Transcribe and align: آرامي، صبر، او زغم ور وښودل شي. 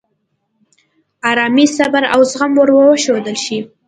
آرامي، 1.29 1.65
صبر، 1.77 2.03
او 2.13 2.21
زغم 2.31 2.51
ور 2.57 2.69
وښودل 2.73 3.37
شي. 3.45 3.59